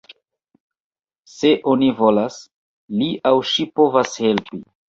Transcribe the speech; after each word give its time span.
Se 1.33 1.51
oni 1.73 1.91
volas, 2.01 2.39
li 3.03 3.13
aŭ 3.33 3.37
ŝi 3.53 3.71
povas 3.81 4.21
helpi. 4.27 4.65